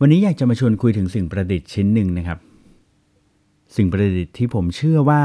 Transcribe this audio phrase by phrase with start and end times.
[0.00, 2.38] วันนี้อยากจะมาชวนคุยถึงสิ่งประดิษฐ์ชิ้นหนึ่งนะครับ
[3.76, 5.24] สิ่งประดิษฐ์ที่ผมเชื่อว่า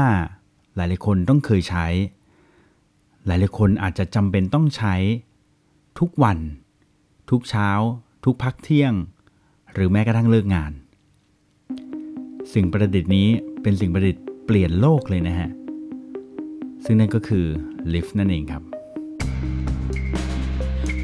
[0.76, 1.86] หลายๆคนต้องเคยใช้
[3.26, 4.94] หลายๆคนอาจจะจำเป็นต้องใช้
[5.98, 6.38] ทุกวัน
[7.30, 7.68] ทุกเช้า
[8.24, 8.92] ทุกพักเที่ยง
[9.74, 10.72] หรือแม้กระทั่งเลิกงาน
[12.54, 13.28] สิ่งประดิษฐ์นี้
[13.62, 15.50] เป็นสิ่งประดิษฐ์เปลี่ยนโลกเลยนะฮะ
[16.84, 17.44] ซึ่งนั่นก็คือ
[17.92, 18.73] ลิฟต์นั่นเองครับ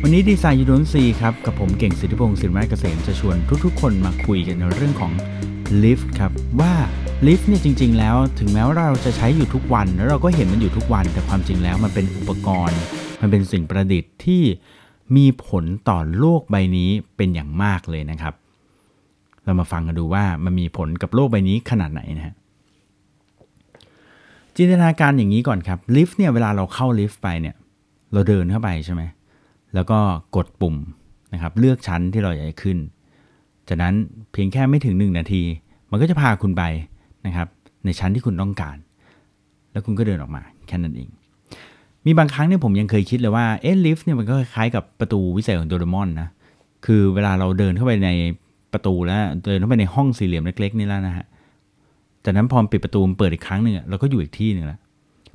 [0.03, 5.13] วันนี้ดีไซน์ยูโดนซีครับ กับผมเก่งสิทธิพงศ์สินไม้เกษมจะชวนทุกๆ คนมาคุยกันในเรื่องของ
[5.83, 6.75] ลิฟต์ครับ ว่า
[7.27, 12.81] ลิฟต์เนี่ยจริง ๆ แล้วถึงแม้ว่าเราจะใช้อยู่ทุกวัน แล้วเราก็เห็นมันอยู่ทุกวัน แต่ความจริงแล้วมันเป็นอุปกรณ์
[13.21, 14.43] มันเป็นสิ่งประดิษฐ์ที่
[15.17, 18.35] มีผลต่อโลกใบนี้เป็นอย่างมากเลยนะครับ
[19.45, 22.35] เรามาฟังกันดูว่ามันมีผลกับโลกใบนี้ขนาดไหนนะฮะ
[24.57, 27.55] จินตนาการอย่างนี้ก่อนครับลิฟต์เนี่ยเวลาเราเข้าลิฟต์ไปเนี่ย
[28.13, 29.03] เราเดินเข้าไปใช่ไหม
[29.75, 29.99] แล้วก็
[30.37, 30.77] กดปุ่ม
[31.33, 32.79] นะครับเลือกชั้นที่เราอยากจะขึ้น
[33.69, 33.95] จากนั้น
[34.33, 35.43] เพียงแค่ไม่ถึง 1 นาที
[35.91, 36.63] มันก็จะพาคุณไป
[37.27, 37.49] นะครับ
[37.85, 38.77] ในชั้นที่คุณต้องการ
[39.73, 41.09] แล้วคุณก็เดินออกมาแค่นั้นเอง
[42.07, 46.29] มีบางครั้งเนี่ยผมยังเคยคิดเลยว่าเอ๊ะลิฟต์เนี่ยมันก็คล้ายกับประตูวิเศษของโดเรมอนนะ
[46.87, 48.11] คือเวลาเราเดินเข้าไปใน
[48.73, 51.27] ประตูแล้วเดินเข้าไปในห้องสี่เหลี่ยมเล็กๆนี่แล้วนะฮะ
[52.25, 54.81] จากนั้นพอปิดประตูมันเปิดอีกครั้งหนึ่งเราก็อยู่อีกที่หนึ่งแล้ว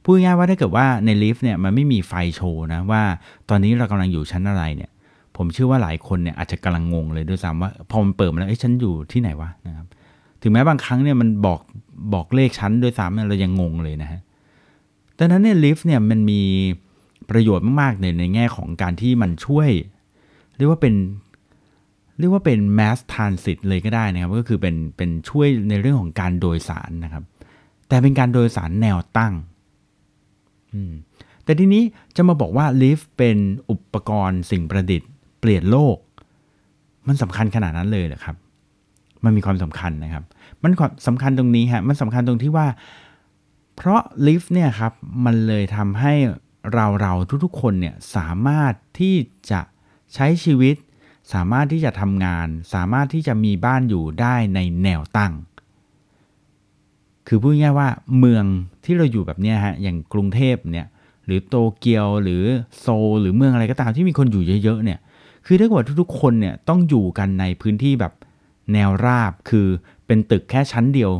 [0.07, 3.03] พูดง่ายว่าถ้าเกิดว่าในลิฟต์เนี่ยมันไม่มีไฟโชว์นะว่า
[3.49, 4.91] ตอนนี้เรากำลังอยู่ชั้นอะไรเนี่ย
[5.37, 9.85] ผมเชื่อว่าหลายคนเนี่ยอาจจะกำลังงงเลยด้วยซ้ำว่าพอมันเปิดมาแล้วเอ้ยฉันอยู่ที่ไหนวะนะครับ
[10.41, 11.59] ถึงแม้บางครั้งเนี่ยมันบอก
[12.13, 14.19] บอกเลขชั้นด้วยซ้ำเรายังงงเลยนะฮะ
[15.19, 16.41] ดังนั้นเนี่ยลิฟต์เนี่ยมันมี
[17.29, 19.69] ประโยชน์มากๆในในแง่ของการที่มันช่วย
[20.57, 20.93] เรียกว่าเป็น
[22.19, 27.23] เรียกว่าเป็น mass transit เลยก็ได้นะครับ ก็คือเป็นเป็นช่วยในเรื่องของการโดยสารนะครับ
[27.87, 29.33] แต่เป็นการโดยสารแนวตั้ง
[31.43, 31.83] แต่ทีนี้
[32.15, 33.37] จะมาบอกว่าลิฟต์เป็น
[33.69, 35.09] อุปกรณ์สิ่งประดิษฐ์
[35.39, 35.97] เปลี่ยนโลก
[37.07, 38.35] มันสำคัญขนาดนั้นเลยเหรอครับ
[39.23, 40.23] มันมีความสำคัญนะครับ
[40.63, 40.71] มัน
[41.07, 42.67] สำคัญตรงนี้ฮะมันสำคัญตรงที่ว่า
[43.75, 44.93] เพราะลิฟต์เนี่ยครับ
[45.25, 46.13] มันเลยทำให้
[46.73, 49.15] เราเราทุกๆคนเนี่ยสามารถที่
[49.51, 49.61] จะ
[50.13, 50.75] ใช้ชีวิต
[51.33, 55.33] สามารถที่จะทำงาน สามารถที่จะมีบ้านอยู่ได้ในแนวตั้ง
[57.27, 57.87] คือพูดง่ายว่า
[58.19, 58.45] เมือง
[58.85, 60.87] ที่เราอยู่แบบนี้ฮะอย่างกรุงเทพเนี่ย
[61.25, 62.43] หรือโตเกียวหรือ
[62.79, 64.99] โซลหรือเมืองอะไรก็ตามที่มีคนอยู่เยอะๆเนี่ย
[65.45, 68.13] คือถ้าเกิดทุกๆคนเนี่ยต้องอยู่กันในพื้นที่แบบ
[68.73, 69.67] แนวราบคือ
[70.05, 71.11] เป็นตึกแค่ชั้นเดียว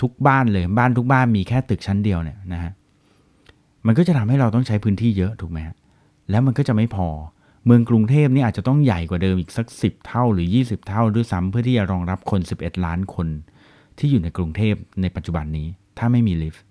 [0.00, 2.72] ทุกบ้านเลยบ้านทุกบ้านมีแค่ตึกชั้นเดียวเนี่ยนะฮะ
[3.86, 5.76] มันก็จะทำให้เราต้องใช้พื้นที่เยอะถูกไหมฮะ
[6.30, 7.08] แล้วมันก็จะไม่พอ
[7.66, 13.28] เมืองกรุงเทพนี่อาจจะต้องใหญ่กว่าเดิมอีกสัก 10 เท่าหรือ 20 เท่าด้วยซ้ำเพื่อที่จะรองรับคน 11 ล้านคน
[13.98, 15.66] ที่อยู่ในกรุงเทพในปัจจุบันนี้
[15.98, 16.62] ถ้าไม่มีลิฟต์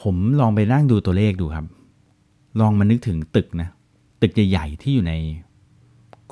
[0.00, 1.66] ผมลองไปนั่งดูตัวเลขดูครับ
[2.60, 3.68] ลองมานึกถึงตึกนะ
[4.22, 5.14] ตึกใหญ่ๆที่อยู่ใน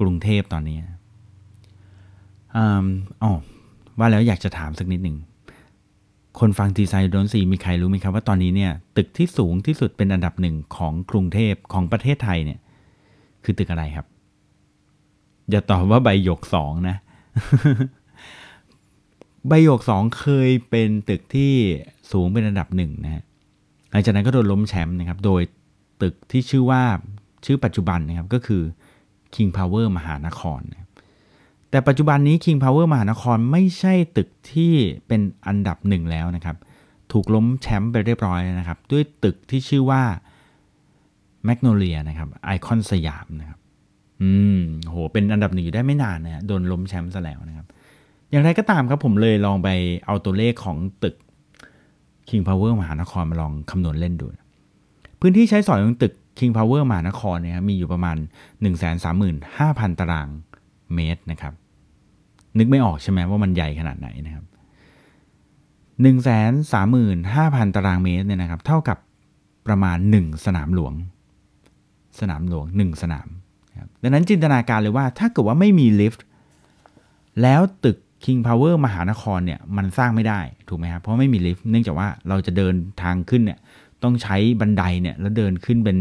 [0.00, 0.78] กรุงเทพตอนนี้
[3.22, 3.32] อ๋อ
[3.98, 5.16] ว่าแล้วอยากจะถามสักนิดหนึ่ง
[6.40, 12.58] คนฟังดีไซน์โดนสีมีใครรู้ไหมครับว่าตอนนี้เนี่ย ตึกที่สูงที่สุดเป็นอันดับหนึ่งของกรุงเทพของประเทศไทยเนี่ย
[13.44, 14.06] คือตึกอะไรครับ
[15.50, 16.96] อย่าตอบว่าใบหยกสองนะ
[19.48, 21.52] ใบหยกสองเคยเป็นตึกที่
[22.12, 23.22] สูงเป็นอันดับหนึ่งนะฮะ
[23.90, 25.42] หลังจากนั้นก็โดนล้มแชมป์นะครับ โดย
[26.02, 26.82] ตึกที่ชื่อว่า
[27.44, 28.62] ชื่อปัจจุบันนะครับก็คือ
[29.34, 30.80] King Power มหานครนะ
[31.70, 34.72] แต่ปัจจุบันนี้ King Power มหานครไม่ใช่ตึกที่
[35.06, 36.56] เป็นอันดับหนึ่งแล้วนะครับ
[37.12, 40.02] ถูกล้มแชมป์ไปเรียบร้อยแล้วนะครับ ด้วยตึกที่ชื่อว่า
[41.48, 43.58] Magnolia นะครับไอคอนสยามนะครับ
[44.22, 47.66] อืมโหเป็นอันดับหนึ่งอยู่ได้ไม่นานนะโดนล้มแชมป์ซะแล้วนะครับ
[48.34, 49.68] อย่างไรก็ตามครับผมเลยลองไป
[50.06, 51.14] เอาตัวเลขของตึก
[52.28, 54.26] King Power มหานครมาลองคำนวณเล่นดู
[55.20, 58.16] พื้นที่ใช้สอยของตึก King Power มหานครเนี่ยมีอยู่ประมาณ
[59.28, 60.28] 135,000 ตาราง
[60.94, 61.54] เมตรนะครับ
[62.58, 64.44] นึกไม่ออกใช่ไหมว่ามันใหญ่ขนาดไหนนะครับ
[66.02, 68.98] หนึ่งแสนสามหมื่นห้าพันตารางเมตรเนี่ยนะครับ เท่ากับ
[69.66, 70.94] ประมาณหนึ่งสนามหลวง
[72.20, 73.28] สนามหลวงหนึ่งสนาม
[74.02, 76.24] ดังนั้นจินตนาการเลยว่าถ้าเกิดว่าไม่มีลิฟต์
[77.42, 83.58] แล้วตึก King Power มหานครเนี่ยมันสร้างไม่ได้ถูกไหมครับเพราะไม่มีลิฟต์เนื่องจากว่าเราจะเดินทางขึ้นเนี่ย
[84.02, 85.98] ต้องใช้บันไดเนี่ยแล้วเดินขึ้นเป็น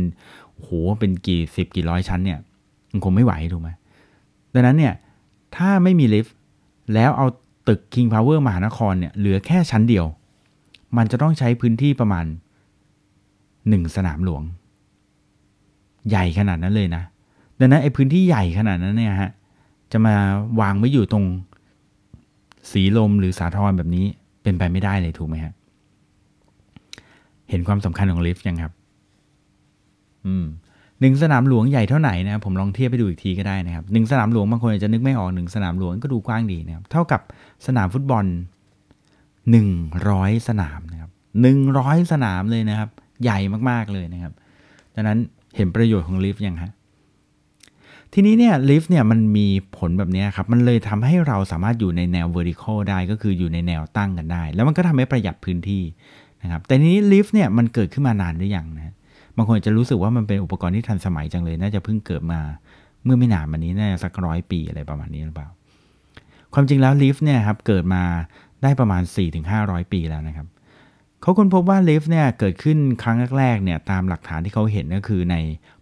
[0.59, 2.39] โหเป็นกี่สิบกี่ร้อยชั้นเนี่ย
[2.91, 3.69] มันคงไม่ไหวถูกไหม
[4.53, 4.93] ดังนั้นเนี่ย
[5.55, 6.35] ถ้าไม่มีลิฟต์
[6.93, 7.27] แล้วเอา
[7.67, 10.05] ตึก King Power มหานครเนี่ยเหลือแค่ชั้นเดียว
[10.97, 12.25] มันจะต้องใช้พื้นที่ประมาณ
[13.69, 14.43] หนึ่งสนามหลวง
[16.09, 17.03] ใหญ่ขนาดนั้นเลยนะ
[17.59, 19.31] ดังนั้นไอ้พื้นที่ใหญ่ขนาดนั้นเนี่ยฮะ
[19.91, 20.15] จะมา
[20.61, 21.25] วางไว้อยู่ตรง
[22.71, 24.05] สีลมหรือสาทรแบบนี้
[24.43, 25.53] เป็นไปไม่ได้เลยถูกไหมฮะ
[27.49, 28.73] เห็นความสำคัญของลิฟต์ยังครับ
[30.25, 30.45] อืม
[31.01, 37.21] หนึ่งสนามหลวงใหญ่เท่าไหร่นะครับผมลองเทียบไปดูอีกทีก็ได้นะครับหนึ่งสนามหลวงบางคนอาจจะนึกไม่ออกหนึ่งสนามหลวงก็ดูกว้างดีนะครับ เท่ากับ
[37.67, 38.25] สนามฟุตบอล
[39.51, 41.11] 100สนามนะครับ
[41.61, 42.89] 100สนามเลยนะครับ
[43.23, 43.39] ใหญ่
[43.69, 44.33] มากๆเลยนะครับ
[44.95, 45.17] ดังนั้น
[45.55, 46.71] เห็นประโยชน์ของลิฟต์ยังฮะ
[48.13, 55.83] ทีนี้เนี่ยลิฟต์เนี่ยมันมีผลแบบนี้ครับ มันเลยทำให้เราสามารถอยู่ในแนว vertical ได้ก็คืออยู่ในแนวตั้งกันได้ แล้วมันก็ทำให้ประหยัดพื้นที่
[56.43, 58.93] นะครับแต่ทีนี้ลิฟต์เนี่ยมันเกิดขึ้นมานานหรือยังนะ
[59.37, 62.39] บางคนจะรู้สึกว่ามันเป็นอุปกรณ์ที่ทันสมัยจังเลย น่าจะเพิ่งเกิดมา
[63.03, 65.49] เมื่อไม่นานมานี้น่าจะสักร้อยปีอะไรประมาณนี้หรือเปล่า
[66.53, 68.03] ความจริงแล้วลิฟต์เนี่ยครับเกิดมา
[68.63, 69.03] ได้ประมาณ
[69.47, 70.47] 4-500 ปีแล้วนะครับ
[71.21, 75.35] เขาค้นพบว่าลิฟต์เนี่ยเกิดขึ้นครั้งแรกๆเนี่ยตามหลักฐานที่เขาเห็นก็คือใน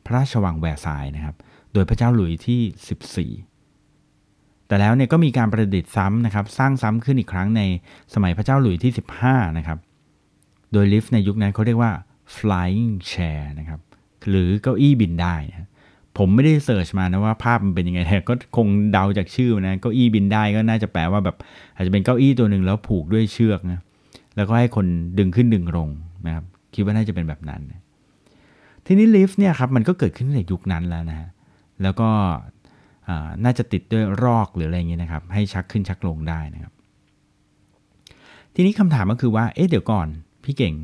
[0.05, 1.35] พระราชวังแวร์ซายนะครับ
[1.73, 7.61] โดยพระเจ้าหลุยที่ 14 แต่แล้วเนี่ยก็มีการประดิษฐ์ซ้ำนะครับ สร้างซ้ำขึ้นอีกครั้งใน
[8.13, 8.91] สมัยพระเจ้าหลุยที่
[9.23, 9.77] 15 นะครับ
[10.73, 11.91] โดยลิฟต์ในยุคนั้นเขาเรียกว่า
[12.35, 13.79] flying chair นะครับ
[14.29, 15.69] หรือเก้าอี้บินได้นะ
[16.17, 21.35] ผมไม่ได้เสิร์ชมานะว่าภาพมันเป็นยังไงแต่ก็คงเดาจากชื่อนะเก้าอี้บินได้ก็น่าจะแปลว่าแบบ
[21.75, 23.79] อาจจะเป็นเก้าอี้ตัวหนึ่งแล้วผูกด้วยเชือกนะ
[24.35, 24.85] แล้วก็ให้คน
[25.19, 25.89] ดึงขึ้นดึงลง
[26.25, 27.81] นะครับ คิดว่าน่าจะเป็นแบบนั้นนะ
[28.85, 31.29] ทีนี้ลิฟต์เนี่ยครับมันก็เกิดขึ้นในยุคนั้นแล้วนะฮะ
[31.83, 32.09] แล้วก็
[33.43, 36.73] น่าจะติดด้วยรอกหรืออะไรอย่างเงี้ยนะครับ ให้ชักขึ้นชักลงได้นะครับ
[38.55, 40.07] ทีนี้คำถามก็คือว่า เอ๊ะเดี๋ยวก่อน
[40.43, 40.75] พี่เก่ง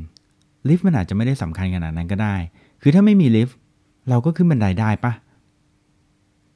[0.68, 2.36] ลิฟต์มันอาจจะไม่ได้สำคัญขนาดนั้นก็ได้
[2.82, 3.56] คือถ้าไม่มีลิฟต์
[4.08, 5.12] เราก็ขึ้นบันไดได้ปะ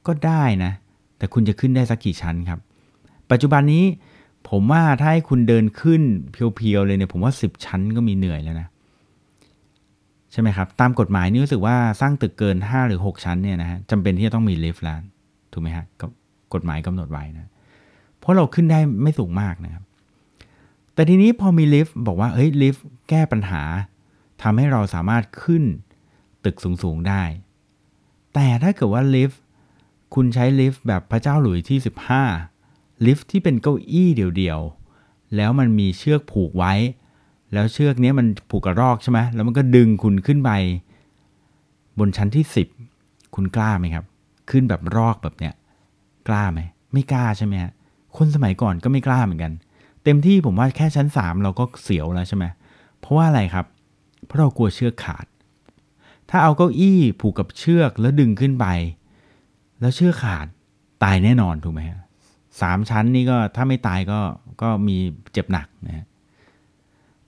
[0.07, 0.71] ก็ได้นะ
[1.17, 2.59] แต่คุณจะขึ้นได้สักกี่ชั้นครับ
[3.31, 3.83] ปัจจุบันนี้
[4.49, 6.01] ผมว่าถ้าให้คุณเดินขึ้น
[6.31, 8.67] เพียวๆเลยเนี่ยผมว่า 10 ชั้นก็มีเหนื่อยแล้วนะ
[10.33, 14.99] ใช่ไหมครับ ตามกฎหมายนี่รู้สึกว่าสร้างตึกเกิน 5 หรือ 6 ชั้นเนี่ยนะฮะจำเป็นที่จะต้องมีลิฟต์แล้ว
[15.51, 15.85] ถูกไหมฮะ
[16.53, 17.49] กฎหมายกำหนดไว้นะ
[18.19, 19.83] เพราะเราขึ้นได้ไม่สูงมากนะครับ
[20.93, 23.63] แต่ทีนี้พอมีลิฟต์บอกว่าเฮ้ยลิฟต์แก้ปัญหา
[24.41, 25.63] ทำให้เราสามารถขึ้น
[26.45, 27.23] ตึกสูงๆได้
[28.33, 29.41] แต่ถ้าเกิดว่าลิฟต์
[30.13, 31.79] คุณใช้ลิฟต์แบบพระเจ้าหลุยที่
[32.41, 36.73] 15 ลิฟต์ที่เป็นเก้าอี้เดียวๆแล้วมันมีเชือกผูกไว้
[37.53, 40.51] แล้วเชือกนี้มันผูกกระรอกใช่ไหมแล้วมันก็ดึงคุณขึ้นไป
[41.99, 42.45] บนชั้นที่
[42.89, 44.05] 10 คุณกล้าไหมครับ
[44.49, 45.53] ขึ้นแบบรอกแบบเนี้ย
[46.27, 46.59] กล้าไหม
[46.93, 47.71] ไม่กล้าใช่ไหมฮะ
[48.17, 49.51] คนสมัยก่อนก็ไม่กล้าเหมือนกัน
[50.03, 52.45] เต็มที่ผมว่าแค่ชั้น 3 เราก็เสียวแล้วใช่ไหม
[52.99, 53.65] เพราะว่าอะไรครับ
[54.25, 55.25] เพราะเรากลัวเชือกขาด
[56.29, 58.65] ถ้าเอาเก้าอี้ผูกกับเชือกแล้วดึงขึ้นไป
[59.81, 60.47] แล้วเชือกขาด
[61.03, 61.81] ตายแน่นอนถูกไหม
[62.61, 64.19] สามชั้นนี่ก็ถ้าไม่ตายก็
[64.61, 64.97] ก็มี
[65.33, 66.05] เจ็บหนักนะฮะ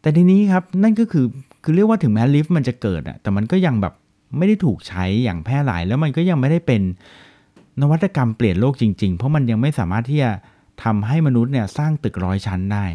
[0.06, 1.25] แต่ทีนี้ครับนั่นก็คือ
[1.63, 3.94] คือเรียกว่าถึงแม้ลิฟต์มันจะเกิดอะแต่มันก็ยังแบบ
[4.38, 6.81] ไม่ได้ถูกใช้อย่างแพร่หลาย แล้วมันก็ยังไม่ได้เป็น
[7.81, 10.31] นวัตกรรมเปลี่ยนโลกจริง ๆ เพราะมันยังไม่สามารถที่จะ
[10.84, 12.86] ทำให้มนุษย์เนี่ยสร้างตึกร้อยชั้นได้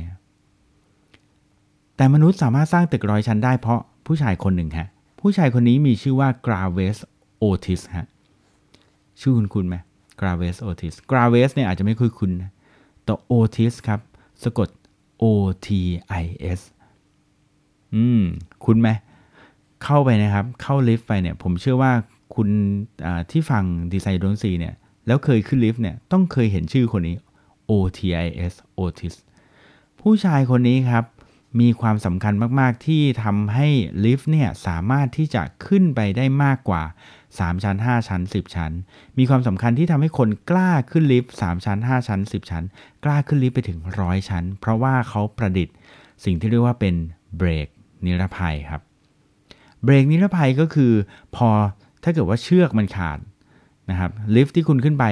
[1.97, 4.89] แต่มนุษย์สามารถสร้างตึกร้อยชั้นได้เพราะผู้ชายคนหนึ่งฮะ
[5.21, 6.97] ผู้ชายคนนี้มีชื่อว่ากราเวส
[7.39, 8.07] โอทิสฮะ
[9.21, 9.77] ชื่อคุณคุณไหม
[10.21, 12.51] กราเวสโอทิสกราเวสเนี่ยอาจจะไม่คุยคุณนะ
[13.05, 14.01] แต่โอทิสครับ
[14.43, 14.69] สะกด
[15.23, 15.25] O
[15.67, 15.69] T
[16.23, 16.25] I
[16.59, 16.61] S
[17.95, 18.23] อืม
[18.65, 18.89] คุณไหม
[19.85, 21.93] เข้าไปนะครับ เข้าลิฟต์ไปเนี่ย ผมเชื่อว่า
[22.35, 22.49] คุณ
[23.31, 24.75] ที่ฟังดีไซน์ดนซีเนี่ย
[25.07, 27.17] แล้วเคยขึ้นลิฟต์เนี่ย ต้องเคยเห็นชื่อคนนี้
[27.71, 29.15] O T I S Otis
[30.01, 31.05] ผู้ชายคนนี้ครับ
[31.61, 33.69] มีความสำคัญมากๆ ที่ทำให้
[34.05, 36.83] ลิฟต์เนี่ย สามารถที่จะขึ้นไปได้มากกว่า
[37.25, 38.73] 3 ชั้น 5 ชั้น 10 ชั้น
[39.19, 42.65] มีความสำคัญที่ทำให้คนกล้าขึ้นลิฟต์3ชั้น 5 ชั้น 10 ชั้น
[43.05, 45.75] กล้าขึ้นลิฟต์ไปถึงร้อยชั้น เพราะว่าเขาประดิษฐ์
[46.25, 46.95] สิ่งที่เรียกว่าเป็น
[47.37, 47.69] เบรก
[48.07, 48.83] นิรภัยครับ
[49.85, 50.93] เบรกนิรภัยก็คือ
[51.37, 51.49] พอ
[52.03, 53.19] ถ้าเกิดว่าเชือกมันขาด
[53.91, 55.05] นะครับลิฟต์ที่คุณขึ้นไป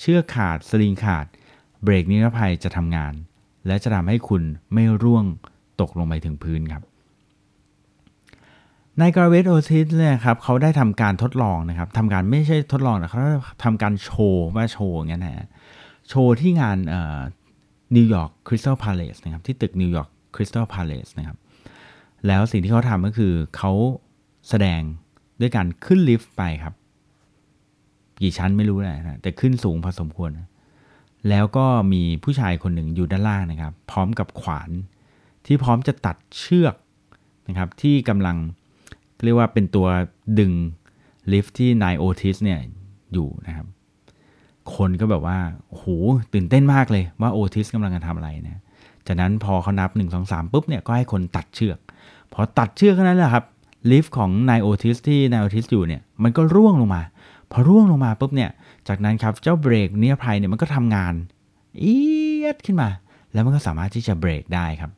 [0.00, 1.26] เชือกขาดสลิงขาด
[1.82, 3.12] เบรกนิรภัยจะทำงาน
[3.66, 4.42] และจะทำให้คุณ
[4.74, 5.24] ไม่ร่วง
[5.80, 6.82] ตกลงไปถึงพื้นครับ
[8.98, 13.20] นาย Graves Otis เนี่ยครับเขาได้ทำการทดลองนะครับทำการไม่ใช่ทดลองนะเขา
[13.64, 15.48] ทำการโชว์ว่าโชว์อย่างนี้นะ
[16.08, 16.78] โชว์ที่งาน
[17.96, 21.36] New York Crystal Palace นะครับที่ตึก New York Crystal Palace นะครับ
[22.26, 23.72] แล้วสิ่งที่เขาทำก็คือเขา
[24.48, 24.80] แสดง
[25.40, 26.74] ด้วยการขึ้นลิฟต์ไปครับ
[28.20, 30.30] กี่ชั้นไม่รู้นะ แต่ขึ้นสูงพอสมควร
[31.28, 34.70] แล้วก็มีผู้ชายคนหนึ่งอยู่ด้านล่างนะครับ พร้อมกับขวาน
[35.46, 36.74] ที่พร้อมจะตัดเชือก
[37.48, 38.36] นะครับ ที่กำลัง
[39.24, 39.86] เรียกว่าเป็นตัว
[40.38, 40.52] ดึง
[41.32, 42.60] ลิฟท์ที่นายโอทิสเนี่ย
[43.12, 43.66] อยู่นะครับ
[44.74, 45.84] คนก็แบบว่าโห
[46.32, 48.62] ตื่นเต้นมากเลยว่าโอทิสกำลังจะทำอะไรนะ
[49.08, 51.78] จากนั้นพอเขานับ 1 2 3ปุ๊บเนี่ยก็ให้คนตัดเชือก
[52.32, 53.44] พอตัดเชือกนั้นแหละครับ
[53.90, 57.02] ลิฟต์ของนายโอทิสที่นายโอทิสอยู่เนี่ยมันก็ร่วงลงมา
[57.52, 58.50] พอร่วงลงมาปุ๊บเนี่ย
[58.88, 61.14] จากนั้นครับเจ้าเบรกนิรภัยเนี่ยมันก็ทำงาน
[61.80, 61.98] เอี
[62.42, 62.88] ยดขึ้นมา
[63.32, 64.90] แล้วมันก็สามารถที่จะเบรกได้ครับ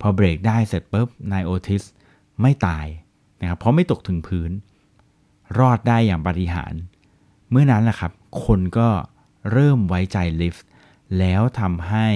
[0.00, 1.82] พอเบรกได้เสร็จปุ๊บนายโอทิส
[2.40, 2.86] ไม่ตาย
[3.40, 4.50] นะครับเพราะไม่ตกถึงพื้น
[5.58, 6.80] รอดได้อย่างปาฏิหาริย์
[7.50, 8.12] เมื่อนั้นแหละครับ
[8.44, 8.88] คนก็
[9.52, 10.66] เริ่มไว้ใจลิฟต์
[11.18, 12.08] แล้วทำให้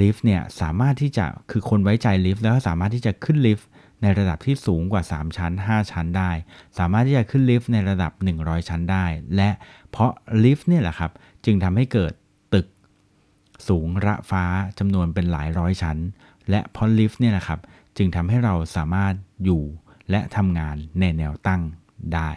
[0.00, 3.68] ลิฟต์เนี่ยสามารถที่จะคือคนไว้ใจลิฟต์แล้วสามารถที่จะขึ้นลิฟต์
[4.02, 6.30] ในระดับที่สูงกว่า 3 ชั้น 5 ชั้นได้
[6.78, 9.04] สามารถที่จะขึ้นลิฟต์ในระดับ 100 ชั้นได้
[9.36, 9.50] และ
[9.90, 10.12] เพราะ
[10.44, 11.10] ลิฟต์เนี่ยแหละครับ
[11.44, 12.12] จึงทำให้เกิด
[12.54, 12.66] ตึก
[13.68, 14.44] สูงระฟ้า
[14.78, 15.98] จำนวนเป็นหลายร้อยชั้น
[16.50, 17.60] และเพราะลิฟต์เนี่ยแหละครับ
[17.96, 19.14] จึงทำให้เราสามารถ
[19.44, 19.62] อยู่
[20.10, 21.62] และทำงานในแนวตั้ง
[22.14, 22.30] ได้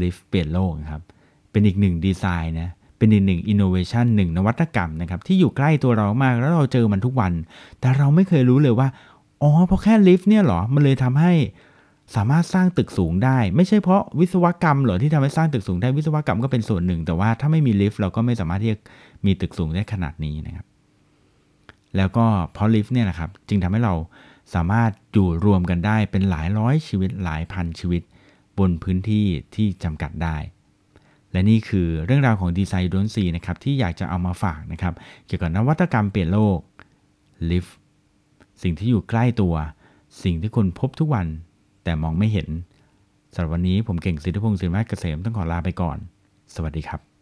[0.00, 1.02] ลิฟต์เปลี่ยนโลกครับ
[1.50, 7.32] เป็นอีกหนึ่งดีไซน์นะ เป็นอีกหนึ่งอินโนเวชันหนึ่งนวัตกรรมนะครับที่อยู่ใกล้ตัวเรามากแล้วเราเจอมันทุกวัน
[7.80, 8.88] แต่เราไม่เคยรู้เลยว่า
[9.42, 11.32] อ๋อเพราะแค่ลิฟต์เนี่ยเหรอมันเลยทำให้
[12.16, 18.78] สามารถสร้างตึกสูงได้ ไม่ใช่เพราะวิศวกรรมเหรอที่ทำให้สร้างตึกสูงได้วิศวกรรมก็เป็นส่วนหนึ่ง แต่ว่าถ้าไม่มีลิฟต์เราก็ไม่สามารถที่จะ
[19.26, 20.66] มีตึกสูงได้ขนาดนี้นะครับ
[21.96, 23.94] แล้วก็เพราะลิฟต์เนี่ยแหละครับจึงทำให้เรา
[24.54, 28.02] สามารถอยู่รวมกันได้เป็นหลายร้อยชีวิตหลายพันชีวิต
[28.58, 30.36] บนพื้นที่ที่จำกัดได้
[31.36, 34.94] และนี่คือเรื่องราวของดีไซน์ดนซีนะครับที่อยากจะเอามาฝากนะครับ
[35.26, 36.58] เกี่ยวกับนวัตกรรมเปลี่ยนโลก
[37.50, 37.76] ลิฟต์
[38.62, 39.54] สิ่งที่อยู่ใกล้ตัว
[40.22, 41.26] สิ่งที่คุณพบทุกวัน
[41.84, 42.48] แต่มองไม่เห็น
[43.34, 45.98] สำหรับวันนี้ผมเก่งสิทธิพงศ์สินวัฒเกษมต้องขอลาไปก่อน
[46.54, 47.15] สวัสดีครับ